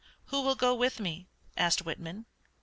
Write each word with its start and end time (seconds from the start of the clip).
"Who 0.29 0.41
will 0.41 0.55
go 0.55 0.73
with 0.73 0.99
me?" 0.99 1.27
asked 1.55 1.83
Whitman. 1.85 2.25